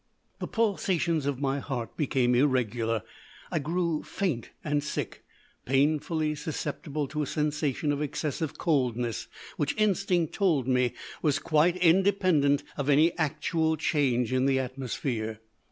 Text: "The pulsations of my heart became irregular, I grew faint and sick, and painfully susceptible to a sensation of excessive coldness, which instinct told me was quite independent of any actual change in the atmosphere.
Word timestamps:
"The 0.39 0.47
pulsations 0.47 1.27
of 1.27 1.39
my 1.39 1.59
heart 1.59 1.95
became 1.95 2.33
irregular, 2.33 3.03
I 3.51 3.59
grew 3.59 4.01
faint 4.01 4.49
and 4.63 4.83
sick, 4.83 5.23
and 5.63 5.71
painfully 5.73 6.33
susceptible 6.33 7.07
to 7.09 7.21
a 7.21 7.27
sensation 7.27 7.91
of 7.91 8.01
excessive 8.01 8.57
coldness, 8.57 9.27
which 9.57 9.77
instinct 9.77 10.33
told 10.33 10.67
me 10.67 10.93
was 11.21 11.37
quite 11.37 11.75
independent 11.75 12.63
of 12.77 12.89
any 12.89 13.15
actual 13.19 13.77
change 13.77 14.33
in 14.33 14.47
the 14.47 14.57
atmosphere. 14.57 15.39